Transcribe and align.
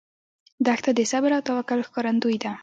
دښته 0.65 0.91
د 0.95 0.99
صبر 1.11 1.29
او 1.37 1.45
توکل 1.47 1.79
ښکارندوی 1.87 2.37
ده. 2.43 2.51